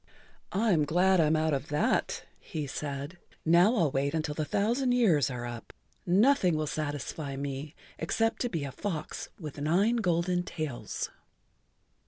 [0.51, 3.19] "I'm glad I'm out of that," he said.
[3.45, 5.73] "Now I'll wait until the thousand years are up.
[6.07, 11.11] Nothing will satisfy me except to be a fox with nine golden tails."